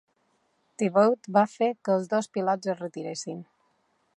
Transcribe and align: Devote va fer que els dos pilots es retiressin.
Devote 0.83 1.35
va 1.35 1.43
fer 1.51 1.69
que 1.83 1.93
els 1.97 2.09
dos 2.15 2.31
pilots 2.39 2.73
es 2.75 2.81
retiressin. 2.81 3.45